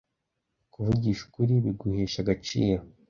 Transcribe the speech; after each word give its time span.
Kuvugisha 0.73 1.21
ukuri 1.27 1.53
biguhesha 1.63 2.17
agaciro 2.23 2.83